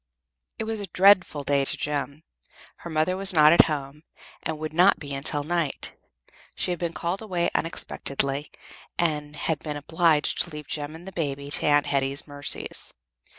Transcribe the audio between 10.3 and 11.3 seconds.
to leave Jem and the